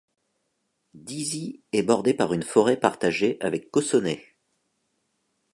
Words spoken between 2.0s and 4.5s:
par une forêt partagée avec Cossonay.